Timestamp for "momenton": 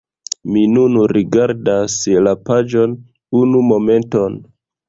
3.71-4.43